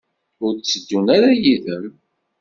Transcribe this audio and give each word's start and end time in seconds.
Ur 0.45 0.53
tteddun 0.55 1.07
ara 1.15 1.29
yid-m? 1.43 1.87